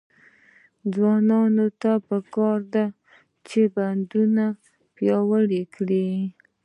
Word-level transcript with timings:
ځوانانو 0.93 1.67
ته 1.81 1.91
پکار 2.07 2.59
ده 2.73 2.85
چې، 3.47 3.59
بندرونه 3.75 4.45
پیاوړي 4.95 5.63
کړي. 5.75 6.09